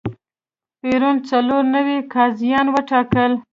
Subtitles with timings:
[0.79, 3.31] پېرون څلور نوي قاضیان وټاکل.